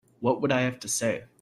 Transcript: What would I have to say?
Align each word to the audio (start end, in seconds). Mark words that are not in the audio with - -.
What 0.19 0.41
would 0.41 0.51
I 0.51 0.61
have 0.61 0.79
to 0.81 0.87
say? 0.87 1.25